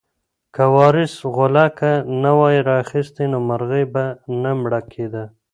[0.55, 1.91] که وارث غولکه
[2.21, 4.05] نه وای راخیستې نو مرغۍ به
[4.41, 5.23] نه مړه کېده.